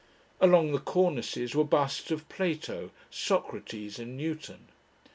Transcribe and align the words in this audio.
Along 0.39 0.71
the 0.71 0.79
cornices 0.79 1.53
were 1.53 1.63
busts 1.63 2.09
of 2.09 2.27
Plato, 2.27 2.89
Socrates, 3.11 3.99
and 3.99 4.17
Newton. 4.17 4.69